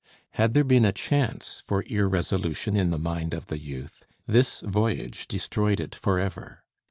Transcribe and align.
Had 0.31 0.55
there 0.55 0.63
been 0.63 0.83
a 0.83 0.91
chance 0.91 1.61
for 1.63 1.83
irresolution 1.83 2.75
in 2.75 2.89
the 2.89 2.97
mind 2.97 3.35
of 3.35 3.45
the 3.45 3.59
youth, 3.59 4.03
this 4.25 4.61
voyage 4.61 5.27
destroyed 5.27 5.79
it 5.79 5.93
forever. 5.93 6.63